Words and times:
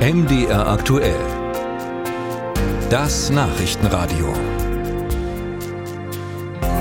MDR 0.00 0.66
aktuell. 0.66 1.20
Das 2.88 3.28
Nachrichtenradio. 3.28 4.32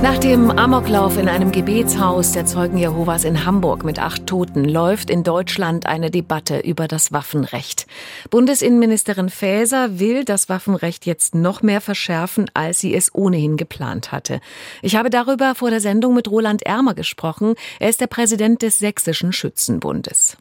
Nach 0.01 0.17
dem 0.19 0.49
Amoklauf 0.49 1.17
in 1.17 1.27
einem 1.27 1.51
Gebetshaus 1.51 2.31
der 2.31 2.45
Zeugen 2.45 2.77
Jehovas 2.77 3.25
in 3.25 3.45
Hamburg 3.45 3.83
mit 3.83 3.99
acht 3.99 4.25
Toten 4.25 4.63
läuft 4.63 5.09
in 5.09 5.23
Deutschland 5.23 5.85
eine 5.85 6.11
Debatte 6.11 6.59
über 6.59 6.87
das 6.87 7.11
Waffenrecht. 7.11 7.87
Bundesinnenministerin 8.29 9.27
Faeser 9.27 9.99
will 9.99 10.23
das 10.23 10.47
Waffenrecht 10.47 11.05
jetzt 11.05 11.35
noch 11.35 11.61
mehr 11.61 11.81
verschärfen, 11.81 12.49
als 12.53 12.79
sie 12.79 12.95
es 12.95 13.13
ohnehin 13.13 13.57
geplant 13.57 14.13
hatte. 14.13 14.39
Ich 14.81 14.95
habe 14.95 15.09
darüber 15.09 15.55
vor 15.55 15.71
der 15.71 15.81
Sendung 15.81 16.13
mit 16.13 16.31
Roland 16.31 16.63
Ermer 16.63 16.93
gesprochen. 16.93 17.55
Er 17.81 17.89
ist 17.89 17.99
der 17.99 18.07
Präsident 18.07 18.61
des 18.61 18.79
Sächsischen 18.79 19.33
Schützenbundes. 19.33 20.37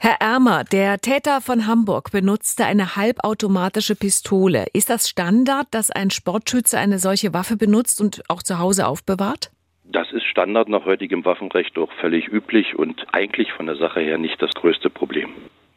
Herr 0.00 0.20
Ermer, 0.20 0.62
der 0.62 1.00
Täter 1.00 1.40
von 1.40 1.66
Hamburg 1.66 2.12
benutzte 2.12 2.64
eine 2.64 2.94
halbautomatische 2.94 3.96
Pistole. 3.96 4.66
Ist 4.72 4.90
das 4.90 5.08
Standard, 5.08 5.66
dass 5.72 5.90
ein 5.90 6.10
Sportschütze 6.10 6.78
eine 6.78 7.00
solche 7.00 7.34
Waffe 7.34 7.56
benutzt 7.56 8.00
und 8.00 8.22
auch 8.28 8.44
zu 8.44 8.60
Hause 8.60 8.86
aufbewahrt? 8.86 9.50
Das 9.84 10.12
ist 10.12 10.24
Standard 10.24 10.68
nach 10.68 10.84
heutigem 10.84 11.24
Waffenrecht 11.24 11.76
auch 11.78 11.90
völlig 12.00 12.28
üblich 12.28 12.78
und 12.78 13.06
eigentlich 13.12 13.52
von 13.52 13.66
der 13.66 13.74
Sache 13.74 13.98
her 13.98 14.18
nicht 14.18 14.40
das 14.40 14.52
größte 14.52 14.88
Problem. 14.88 15.30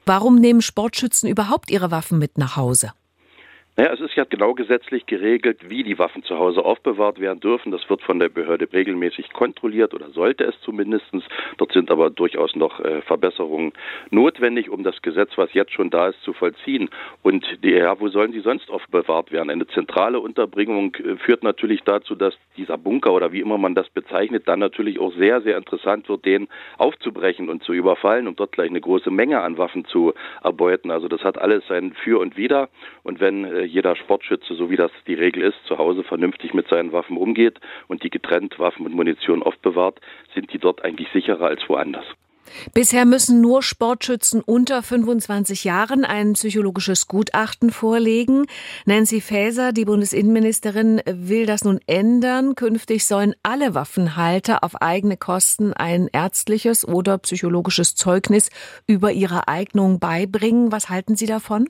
Warum 0.05 0.35
nehmen 0.35 0.61
Sportschützen 0.61 1.27
überhaupt 1.27 1.71
ihre 1.71 1.89
Waffen 1.89 2.19
mit 2.19 2.37
nach 2.37 2.55
Hause? 2.55 2.91
Naja, 3.77 3.93
es 3.93 4.01
ist 4.01 4.15
ja 4.15 4.25
genau 4.25 4.53
gesetzlich 4.53 5.05
geregelt, 5.05 5.69
wie 5.69 5.83
die 5.83 5.97
Waffen 5.97 6.23
zu 6.23 6.37
Hause 6.37 6.65
aufbewahrt 6.65 7.21
werden 7.21 7.39
dürfen. 7.39 7.71
Das 7.71 7.89
wird 7.89 8.01
von 8.01 8.19
der 8.19 8.27
Behörde 8.27 8.67
regelmäßig 8.71 9.31
kontrolliert 9.31 9.93
oder 9.93 10.09
sollte 10.09 10.43
es 10.43 10.59
zumindest. 10.59 11.05
Dort 11.55 11.71
sind 11.71 11.89
aber 11.89 12.09
durchaus 12.09 12.53
noch 12.53 12.81
äh, 12.81 13.01
Verbesserungen 13.01 13.71
notwendig, 14.09 14.69
um 14.69 14.83
das 14.83 15.01
Gesetz, 15.01 15.31
was 15.37 15.53
jetzt 15.53 15.71
schon 15.71 15.89
da 15.89 16.09
ist, 16.09 16.21
zu 16.21 16.33
vollziehen. 16.33 16.89
Und 17.23 17.45
die, 17.63 17.71
ja, 17.71 17.97
wo 17.97 18.09
sollen 18.09 18.33
sie 18.33 18.41
sonst 18.41 18.69
aufbewahrt 18.69 19.31
werden? 19.31 19.49
Eine 19.49 19.67
zentrale 19.67 20.19
Unterbringung 20.19 20.93
äh, 20.95 21.15
führt 21.15 21.41
natürlich 21.41 21.81
dazu, 21.83 22.15
dass 22.15 22.35
dieser 22.57 22.77
Bunker 22.77 23.13
oder 23.13 23.31
wie 23.31 23.39
immer 23.39 23.57
man 23.57 23.73
das 23.73 23.89
bezeichnet, 23.89 24.49
dann 24.49 24.59
natürlich 24.59 24.99
auch 24.99 25.13
sehr, 25.13 25.41
sehr 25.41 25.55
interessant 25.55 26.09
wird, 26.09 26.25
den 26.25 26.49
aufzubrechen 26.77 27.49
und 27.49 27.63
zu 27.63 27.71
überfallen, 27.71 28.27
um 28.27 28.35
dort 28.35 28.51
gleich 28.51 28.69
eine 28.69 28.81
große 28.81 29.11
Menge 29.11 29.39
an 29.39 29.57
Waffen 29.57 29.85
zu 29.85 30.13
erbeuten. 30.43 30.91
Also 30.91 31.07
das 31.07 31.23
hat 31.23 31.37
alles 31.37 31.65
sein 31.67 31.93
Für 31.93 32.19
und 32.19 32.35
Wider. 32.35 32.67
Und 33.03 33.21
wenn 33.21 33.45
äh, 33.45 33.60
jeder 33.65 33.95
Sportschütze, 33.95 34.55
so 34.55 34.69
wie 34.69 34.77
das 34.77 34.91
die 35.07 35.13
Regel 35.13 35.43
ist, 35.43 35.57
zu 35.67 35.77
Hause 35.77 36.03
vernünftig 36.03 36.53
mit 36.53 36.67
seinen 36.67 36.91
Waffen 36.91 37.17
umgeht 37.17 37.59
und 37.87 38.03
die 38.03 38.09
getrennt 38.09 38.59
Waffen 38.59 38.85
und 38.85 38.93
Munition 38.93 39.43
aufbewahrt, 39.43 39.99
sind 40.33 40.51
die 40.53 40.59
dort 40.59 40.83
eigentlich 40.83 41.09
sicherer 41.13 41.47
als 41.47 41.67
woanders. 41.67 42.05
Bisher 42.73 43.05
müssen 43.05 43.41
nur 43.41 43.63
Sportschützen 43.63 44.41
unter 44.41 44.83
25 44.83 45.63
Jahren 45.63 46.05
ein 46.05 46.33
psychologisches 46.33 47.07
Gutachten 47.07 47.71
vorlegen. 47.71 48.45
Nancy 48.85 49.21
Faeser, 49.21 49.71
die 49.71 49.85
Bundesinnenministerin, 49.85 51.01
will 51.05 51.45
das 51.45 51.63
nun 51.63 51.79
ändern. 51.87 52.55
Künftig 52.55 53.05
sollen 53.05 53.35
alle 53.43 53.73
Waffenhalter 53.73 54.63
auf 54.63 54.81
eigene 54.81 55.17
Kosten 55.17 55.73
ein 55.73 56.09
ärztliches 56.11 56.87
oder 56.87 57.17
psychologisches 57.19 57.95
Zeugnis 57.95 58.49
über 58.87 59.11
ihre 59.11 59.47
Eignung 59.47 59.99
beibringen. 59.99 60.71
Was 60.71 60.89
halten 60.89 61.15
Sie 61.15 61.27
davon? 61.27 61.69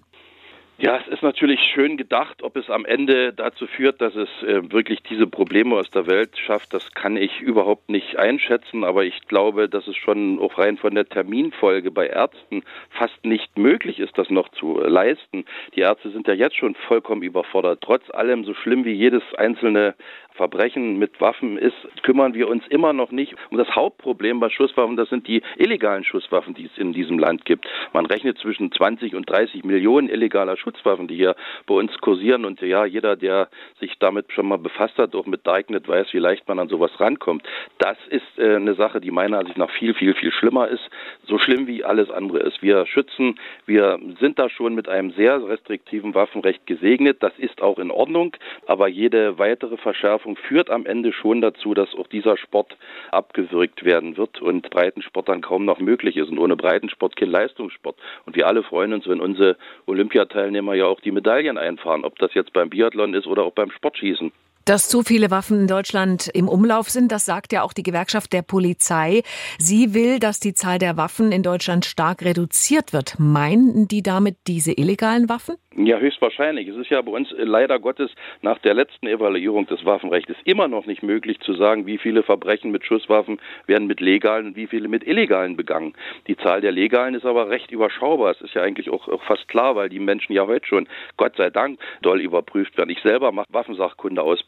Ja, 0.81 0.97
es 0.97 1.07
ist 1.09 1.21
natürlich 1.21 1.59
schön 1.75 1.95
gedacht. 1.95 2.41
Ob 2.41 2.57
es 2.57 2.67
am 2.71 2.85
Ende 2.85 3.33
dazu 3.33 3.67
führt, 3.67 4.01
dass 4.01 4.15
es 4.15 4.29
äh, 4.41 4.71
wirklich 4.71 5.03
diese 5.03 5.27
Probleme 5.27 5.75
aus 5.75 5.91
der 5.91 6.07
Welt 6.07 6.35
schafft, 6.39 6.73
das 6.73 6.91
kann 6.95 7.17
ich 7.17 7.39
überhaupt 7.39 7.87
nicht 7.87 8.17
einschätzen. 8.17 8.83
Aber 8.83 9.03
ich 9.03 9.21
glaube, 9.27 9.69
dass 9.69 9.85
es 9.85 9.95
schon 9.95 10.39
auch 10.39 10.57
rein 10.57 10.77
von 10.77 10.95
der 10.95 11.07
Terminfolge 11.07 11.91
bei 11.91 12.07
Ärzten 12.07 12.63
fast 12.89 13.23
nicht 13.23 13.59
möglich 13.59 13.99
ist, 13.99 14.17
das 14.17 14.31
noch 14.31 14.49
zu 14.49 14.79
leisten. 14.79 15.45
Die 15.75 15.81
Ärzte 15.81 16.09
sind 16.09 16.27
ja 16.27 16.33
jetzt 16.33 16.55
schon 16.55 16.73
vollkommen 16.73 17.21
überfordert. 17.21 17.81
Trotz 17.81 18.09
allem, 18.09 18.43
so 18.43 18.55
schlimm 18.55 18.83
wie 18.83 18.93
jedes 18.93 19.21
einzelne 19.37 19.93
Verbrechen 20.33 20.97
mit 20.97 21.21
Waffen 21.21 21.59
ist, 21.59 21.75
kümmern 22.01 22.33
wir 22.33 22.47
uns 22.47 22.65
immer 22.69 22.93
noch 22.93 23.11
nicht 23.11 23.35
um 23.51 23.57
das 23.57 23.75
Hauptproblem 23.75 24.39
bei 24.39 24.49
Schusswaffen. 24.49 24.95
Das 24.95 25.09
sind 25.09 25.27
die 25.27 25.43
illegalen 25.57 26.03
Schusswaffen, 26.03 26.55
die 26.55 26.65
es 26.65 26.77
in 26.79 26.93
diesem 26.93 27.19
Land 27.19 27.45
gibt. 27.45 27.67
Man 27.93 28.07
rechnet 28.07 28.39
zwischen 28.39 28.71
20 28.71 29.13
und 29.13 29.29
30 29.29 29.63
Millionen 29.63 30.09
illegaler 30.09 30.57
Schusswaffen, 30.57 30.70
die 31.07 31.15
hier 31.15 31.35
bei 31.65 31.75
uns 31.75 31.97
kursieren. 31.99 32.45
Und 32.45 32.61
ja, 32.61 32.85
jeder, 32.85 33.15
der 33.15 33.49
sich 33.79 33.97
damit 33.99 34.31
schon 34.31 34.47
mal 34.47 34.57
befasst 34.57 34.97
hat, 34.97 35.15
auch 35.15 35.25
mit 35.25 35.45
Darknet, 35.45 35.87
weiß, 35.87 36.13
wie 36.13 36.19
leicht 36.19 36.47
man 36.47 36.59
an 36.59 36.69
sowas 36.69 36.91
rankommt. 36.99 37.43
Das 37.77 37.97
ist 38.09 38.37
äh, 38.37 38.55
eine 38.55 38.75
Sache, 38.75 39.01
die 39.01 39.11
meiner 39.11 39.39
Ansicht 39.39 39.57
nach 39.57 39.71
viel, 39.71 39.93
viel, 39.93 40.13
viel 40.13 40.31
schlimmer 40.31 40.67
ist. 40.67 40.89
So 41.23 41.37
schlimm 41.37 41.67
wie 41.67 41.83
alles 41.83 42.09
andere 42.09 42.39
ist. 42.39 42.61
Wir 42.61 42.85
schützen, 42.85 43.39
wir 43.65 43.99
sind 44.19 44.39
da 44.39 44.49
schon 44.49 44.75
mit 44.75 44.87
einem 44.87 45.11
sehr 45.11 45.45
restriktiven 45.47 46.13
Waffenrecht 46.13 46.65
gesegnet. 46.65 47.17
Das 47.21 47.33
ist 47.37 47.61
auch 47.61 47.79
in 47.79 47.91
Ordnung. 47.91 48.35
Aber 48.67 48.87
jede 48.87 49.37
weitere 49.39 49.77
Verschärfung 49.77 50.35
führt 50.35 50.69
am 50.69 50.85
Ende 50.85 51.13
schon 51.13 51.41
dazu, 51.41 51.73
dass 51.73 51.93
auch 51.95 52.07
dieser 52.07 52.37
Sport 52.37 52.77
abgewürgt 53.11 53.83
werden 53.83 54.17
wird 54.17 54.41
und 54.41 54.69
Breitensport 54.69 55.29
dann 55.29 55.41
kaum 55.41 55.65
noch 55.65 55.79
möglich 55.79 56.17
ist. 56.17 56.29
Und 56.29 56.39
ohne 56.39 56.55
Breitensport 56.55 57.15
kein 57.15 57.29
Leistungssport. 57.29 57.97
Und 58.25 58.35
wir 58.35 58.47
alle 58.47 58.63
freuen 58.63 58.93
uns, 58.93 59.07
wenn 59.07 59.19
unsere 59.19 59.57
Olympiateilnehmer 59.85 60.50
ja 60.75 60.85
auch 60.85 60.99
die 61.01 61.11
Medaillen 61.11 61.57
einfahren, 61.57 62.05
ob 62.05 62.17
das 62.19 62.33
jetzt 62.33 62.53
beim 62.53 62.69
Biathlon 62.69 63.13
ist 63.13 63.27
oder 63.27 63.43
auch 63.43 63.53
beim 63.53 63.71
Sportschießen. 63.71 64.31
Dass 64.65 64.89
zu 64.89 65.01
viele 65.01 65.31
Waffen 65.31 65.61
in 65.61 65.67
Deutschland 65.67 66.29
im 66.33 66.47
Umlauf 66.47 66.89
sind, 66.89 67.11
das 67.11 67.25
sagt 67.25 67.51
ja 67.51 67.63
auch 67.63 67.73
die 67.73 67.81
Gewerkschaft 67.81 68.31
der 68.31 68.43
Polizei. 68.43 69.23
Sie 69.57 69.93
will, 69.93 70.19
dass 70.19 70.39
die 70.39 70.53
Zahl 70.53 70.77
der 70.77 70.97
Waffen 70.97 71.31
in 71.31 71.41
Deutschland 71.41 71.83
stark 71.83 72.23
reduziert 72.23 72.93
wird. 72.93 73.15
Meinen 73.17 73.87
die 73.87 74.03
damit 74.03 74.37
diese 74.47 74.71
illegalen 74.71 75.29
Waffen? 75.29 75.55
Ja, 75.75 75.97
höchstwahrscheinlich. 75.99 76.67
Es 76.67 76.75
ist 76.75 76.89
ja 76.89 77.01
bei 77.01 77.11
uns 77.11 77.33
leider 77.37 77.79
Gottes 77.79 78.11
nach 78.41 78.59
der 78.59 78.73
letzten 78.73 79.07
Evaluierung 79.07 79.67
des 79.67 79.85
Waffenrechts 79.85 80.33
immer 80.43 80.67
noch 80.67 80.85
nicht 80.85 81.01
möglich 81.01 81.39
zu 81.39 81.53
sagen, 81.53 81.85
wie 81.85 81.97
viele 81.97 82.23
Verbrechen 82.23 82.71
mit 82.71 82.85
Schusswaffen 82.85 83.39
werden 83.67 83.87
mit 83.87 84.01
legalen 84.01 84.47
und 84.47 84.55
wie 84.57 84.67
viele 84.67 84.89
mit 84.89 85.07
illegalen 85.07 85.55
begangen. 85.55 85.93
Die 86.27 86.35
Zahl 86.35 86.59
der 86.59 86.73
legalen 86.73 87.15
ist 87.15 87.25
aber 87.25 87.49
recht 87.49 87.71
überschaubar. 87.71 88.31
Es 88.31 88.41
ist 88.41 88.53
ja 88.53 88.61
eigentlich 88.61 88.89
auch, 88.89 89.07
auch 89.07 89.23
fast 89.23 89.47
klar, 89.47 89.75
weil 89.77 89.87
die 89.87 89.99
Menschen 89.99 90.33
ja 90.33 90.45
heute 90.45 90.67
schon, 90.67 90.87
Gott 91.17 91.37
sei 91.37 91.49
Dank, 91.49 91.79
doll 92.01 92.19
überprüft 92.19 92.77
werden. 92.77 92.89
Ich 92.89 93.01
selber 93.01 93.31
mache 93.31 93.47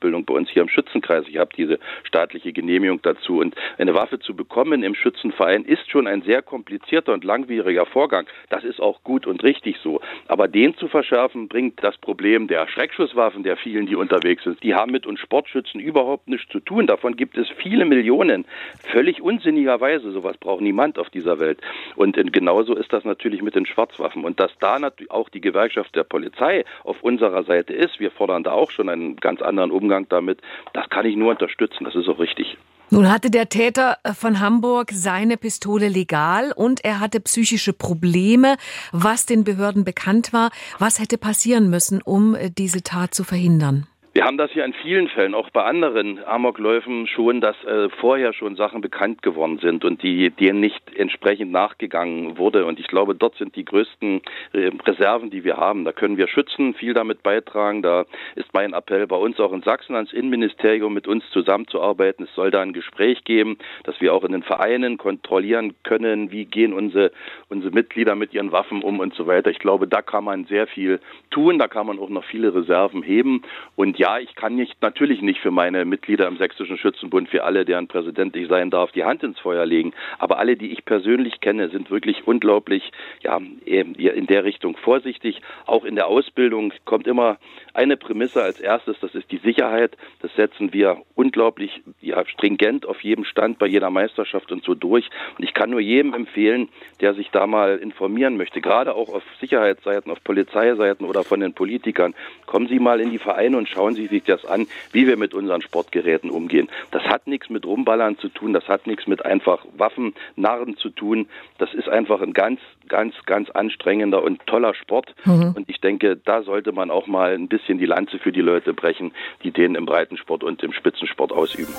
Waffensachkundeausbildung 0.04 0.26
bei 0.26 0.34
uns 0.34 0.50
hier 0.50 0.62
im 0.62 0.70
Schützenkreis. 0.70 1.26
Ich 1.28 1.38
habe 1.38 1.52
diese 1.56 1.80
staatliche 2.04 2.54
Genehmigung 2.54 3.02
dazu. 3.02 3.40
Und 3.40 3.56
eine 3.78 3.94
Waffe 3.94 4.20
zu 4.20 4.36
bekommen 4.36 4.84
im 4.84 4.96
Schützenverein 4.96 5.64
ist 5.64 5.90
schon 5.90 6.08
ein 6.08 6.22
sehr 6.24 6.42
komplizierter 6.42 7.14
und 7.14 7.24
langwieriger 7.24 7.86
Vorgang. 7.86 8.28
Das 8.50 8.64
ist 8.64 8.80
auch 8.80 9.04
gut 9.04 9.26
und 9.28 9.44
richtig 9.44 9.78
so. 9.82 10.02
Aber 10.28 10.48
den 10.48 10.76
zu 10.76 10.88
verschärfen, 10.88 11.14
Schärfen 11.14 11.48
bringt 11.48 11.84
das 11.84 11.96
Problem 11.98 12.48
der 12.48 12.68
Schreckschusswaffen 12.68 13.44
der 13.44 13.56
vielen, 13.56 13.86
die 13.86 13.96
unterwegs 13.96 14.44
sind. 14.44 14.64
Die 14.64 14.74
haben 14.74 14.92
mit 14.92 15.06
uns 15.06 15.20
Sportschützen 15.20 15.80
überhaupt 15.80 16.28
nichts 16.28 16.52
zu 16.52 16.60
tun. 16.60 16.88
Davon 16.88 17.16
gibt 17.16 17.38
es 17.38 17.48
viele 17.50 17.86
Millionen. 17.86 18.46
Völlig 18.92 19.22
unsinnigerweise. 19.22 20.12
Sowas 20.12 20.36
braucht 20.38 20.62
niemand 20.62 20.98
auf 20.98 21.12
dieser 21.12 21.40
Welt. 21.40 21.60
Und 21.96 22.16
genauso 22.34 22.76
ist 22.76 22.92
das 22.92 23.04
natürlich 23.04 23.44
mit 23.44 23.54
den 23.54 23.68
Schwarzwaffen. 23.68 24.26
Und 24.26 24.40
dass 24.40 24.52
da 24.60 24.80
natürlich 24.80 25.12
auch 25.12 25.30
die 25.30 25.40
Gewerkschaft 25.40 25.96
der 25.96 26.04
Polizei 26.04 26.66
auf 26.84 27.04
unserer 27.04 27.44
Seite 27.44 27.74
ist, 27.74 28.00
wir 28.00 28.10
fordern 28.10 28.44
da 28.44 28.54
auch 28.54 28.72
schon 28.72 28.90
einen 28.90 29.18
ganz 29.18 29.44
anderen 29.44 29.70
Umgang 29.70 29.93
damit, 30.02 30.40
das 30.74 30.90
kann 30.90 31.06
ich 31.06 31.16
nur 31.16 31.32
unterstützen. 31.32 31.86
Das 31.86 31.96
ist 31.96 32.08
auch 32.08 32.20
richtig. 32.20 32.58
Nun 32.90 33.12
hatte 33.12 33.32
der 33.32 33.50
Täter 33.50 33.98
von 34.14 34.40
Hamburg 34.40 34.92
seine 34.92 35.38
Pistole 35.38 35.88
legal 35.88 36.52
und 36.56 36.86
er 36.86 37.00
hatte 37.00 37.20
psychische 37.22 37.74
Probleme, 37.74 38.58
was 38.92 39.26
den 39.26 39.44
Behörden 39.44 39.84
bekannt 39.84 40.32
war. 40.32 40.52
Was 40.78 41.00
hätte 41.00 41.18
passieren 41.18 41.70
müssen, 41.70 42.02
um 42.04 42.38
diese 42.56 42.84
Tat 42.84 43.16
zu 43.16 43.24
verhindern? 43.24 43.88
Wir 44.16 44.26
haben 44.26 44.38
das 44.38 44.52
hier 44.52 44.64
in 44.64 44.74
vielen 44.74 45.08
Fällen, 45.08 45.34
auch 45.34 45.50
bei 45.50 45.64
anderen 45.64 46.24
Amokläufen 46.24 47.08
schon, 47.08 47.42
dass 47.42 47.56
äh, 47.64 47.90
vorher 47.90 48.32
schon 48.32 48.56
Sachen 48.56 48.80
bekannt 48.80 49.24
geworden 49.24 49.58
sind 49.58 49.84
und 49.84 50.04
die 50.04 50.30
denen 50.30 50.60
nicht 50.60 50.84
entsprechend 50.96 51.52
nachgegangen 51.52 52.38
wurde. 52.38 52.68
Und 52.68 52.80
ich 52.80 52.86
glaube, 52.86 53.16
dort 53.16 53.36
sind 53.38 53.56
die 53.56 53.66
größten 53.66 54.22
äh, 54.52 54.70
Reserven, 54.86 55.32
die 55.32 55.44
wir 55.44 55.58
haben. 55.58 55.84
Da 55.84 55.94
können 55.94 56.18
wir 56.18 56.28
schützen, 56.28 56.76
viel 56.76 56.94
damit 56.94 57.24
beitragen. 57.24 57.82
Da 57.82 58.06
ist 58.36 58.54
mein 58.54 58.74
Appell 58.74 59.08
bei 59.08 59.16
uns 59.16 59.40
auch 59.40 59.52
in 59.52 59.64
Sachsen 59.64 59.96
ans 59.96 60.14
Innenministerium 60.14 60.94
mit 60.94 61.08
uns 61.08 61.28
zusammenzuarbeiten. 61.32 62.26
Es 62.26 62.36
soll 62.36 62.52
da 62.52 62.62
ein 62.62 62.74
Gespräch 62.74 63.24
geben, 63.24 63.58
dass 63.84 64.00
wir 64.00 64.14
auch 64.14 64.24
in 64.24 64.34
den 64.34 64.44
Vereinen 64.44 65.00
kontrollieren 65.00 65.74
können, 65.82 66.30
wie 66.30 66.46
gehen 66.46 66.74
unsere, 66.74 67.12
unsere 67.50 67.74
Mitglieder 67.74 68.14
mit 68.14 68.32
ihren 68.32 68.52
Waffen 68.52 68.84
um 68.84 69.00
und 69.00 69.16
so 69.16 69.26
weiter. 69.26 69.50
Ich 69.50 69.58
glaube, 69.58 69.88
da 69.88 70.04
kann 70.04 70.24
man 70.24 70.46
sehr 70.46 70.68
viel 70.68 71.00
tun. 71.32 71.58
Da 71.58 71.68
kann 71.68 71.88
man 71.88 71.98
auch 71.98 72.10
noch 72.10 72.26
viele 72.26 72.54
Reserven 72.54 73.02
heben. 73.02 73.42
Und 73.76 74.03
ja, 74.04 74.20
ich 74.20 74.36
kann 74.36 74.56
nicht, 74.56 74.82
natürlich 74.82 75.22
nicht 75.22 75.40
für 75.40 75.50
meine 75.52 75.86
Mitglieder 75.86 76.28
im 76.28 76.36
Sächsischen 76.36 76.78
Schützenbund, 76.78 77.30
für 77.30 77.46
alle, 77.46 77.64
deren 77.64 77.88
Präsident 77.88 78.36
ich 78.36 78.50
sein 78.50 78.70
darf, 78.70 78.92
die 78.92 79.06
Hand 79.06 79.24
ins 79.24 79.40
Feuer 79.40 79.66
legen. 79.66 79.94
Aber 80.20 80.40
alle, 80.40 80.58
die 80.58 80.74
ich 80.74 80.84
persönlich 80.84 81.40
kenne, 81.40 81.70
sind 81.70 81.90
wirklich 81.90 82.28
unglaublich, 82.28 82.92
ja, 83.22 83.40
in 83.64 84.28
der 84.28 84.44
Richtung 84.44 84.76
vorsichtig. 84.76 85.42
Auch 85.66 85.86
in 85.86 85.96
der 85.96 86.08
Ausbildung 86.08 86.74
kommt 86.84 87.08
immer 87.08 87.38
eine 87.74 87.96
Prämisse 87.96 88.44
als 88.44 88.60
erstes, 88.60 88.98
das 89.00 89.16
ist 89.16 89.32
die 89.32 89.38
Sicherheit. 89.38 89.96
Das 90.22 90.36
setzen 90.36 90.74
wir 90.74 90.98
unglaublich, 91.16 91.82
ja, 92.02 92.26
stringent 92.26 92.86
auf 92.86 93.02
jedem 93.06 93.24
Stand 93.24 93.58
bei 93.58 93.68
jeder 93.68 93.90
Meisterschaft 93.90 94.52
und 94.52 94.66
so 94.66 94.76
durch. 94.76 95.10
Und 95.38 95.46
ich 95.46 95.54
kann 95.54 95.70
nur 95.70 95.80
jedem 95.80 96.14
empfehlen, 96.14 96.68
der 97.00 97.14
sich 97.14 97.30
da 97.32 97.48
mal 97.48 97.78
informieren 97.78 98.36
möchte, 98.36 98.60
gerade 98.60 98.96
auch 98.96 99.08
auf 99.08 99.24
Sicherheitsseiten, 99.40 100.12
auf 100.12 100.22
Polizeiseiten 100.26 101.06
oder 101.06 101.24
von 101.24 101.40
den 101.40 101.54
Politikern, 101.54 102.14
kommen 102.46 102.68
Sie 102.68 102.80
mal 102.80 103.00
in 103.00 103.12
die 103.12 103.18
Vereine 103.18 103.58
und 103.58 103.70
schauen 103.70 103.93
Sie 103.96 104.08
sich 104.08 104.24
das 104.24 104.46
an, 104.46 104.68
wie 104.92 105.08
wir 105.08 105.18
mit 105.18 105.34
unseren 105.34 105.62
Sportgeräten 105.62 106.30
umgehen. 106.30 106.70
Das 106.92 107.04
hat 107.04 107.28
nichts 107.28 107.50
mit 107.50 107.66
Rumballern 107.66 108.18
zu 108.18 108.30
tun, 108.30 108.54
das 108.54 108.68
hat 108.68 108.88
nichts 108.88 109.08
mit 109.08 109.26
einfach 109.26 109.66
Waffennarren 109.78 110.78
zu 110.78 110.90
tun. 110.90 111.28
Das 111.58 111.74
ist 111.74 111.90
einfach 111.90 112.22
ein 112.22 112.34
ganz, 112.34 112.60
ganz, 112.88 113.16
ganz 113.26 113.50
anstrengender 113.50 114.24
und 114.24 114.46
toller 114.48 114.74
Sport. 114.74 115.14
Mhm. 115.26 115.54
Und 115.56 115.70
ich 115.70 115.80
denke, 115.82 116.18
da 116.18 116.44
sollte 116.44 116.72
man 116.72 116.92
auch 116.92 117.08
mal 117.08 117.34
ein 117.34 117.48
bisschen 117.48 117.78
die 117.78 117.86
Lanze 117.86 118.20
für 118.20 118.32
die 118.32 118.42
Leute 118.42 118.74
brechen, 118.74 119.14
die 119.44 119.52
den 119.52 119.76
im 119.76 119.86
Breitensport 119.86 120.44
und 120.44 120.64
im 120.64 120.74
Spitzensport 120.74 121.32
ausüben. 121.32 121.74